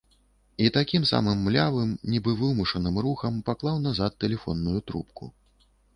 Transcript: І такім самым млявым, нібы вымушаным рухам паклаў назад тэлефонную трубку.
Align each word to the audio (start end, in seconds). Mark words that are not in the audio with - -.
І 0.63 0.69
такім 0.77 1.03
самым 1.09 1.43
млявым, 1.47 1.91
нібы 2.13 2.33
вымушаным 2.39 2.97
рухам 3.09 3.37
паклаў 3.51 3.77
назад 3.87 4.11
тэлефонную 4.25 4.79
трубку. 4.89 5.31